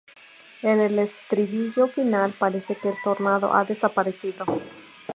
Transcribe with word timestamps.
En 0.63 0.79
el 0.79 0.97
estribillo 0.97 1.87
final, 1.87 2.33
parece 2.39 2.73
que 2.75 2.89
el 2.89 2.95
"tornado" 3.03 3.53
ha 3.53 3.65
desaparecido. 3.65 4.45